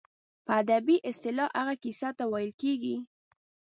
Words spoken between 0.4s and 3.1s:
په ادبي اصطلاح هغې کیسې ته ویل کیږي.